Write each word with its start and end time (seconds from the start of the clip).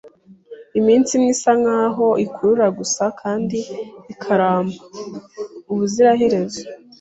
Iminsi 0.79 1.09
imwe 1.17 1.29
isa 1.35 1.51
nkaho 1.61 2.07
ikurura 2.25 2.67
gusa 2.77 3.03
kandi 3.21 3.57
ikaramba 4.13 4.77
ubuziraherezo. 5.71 6.61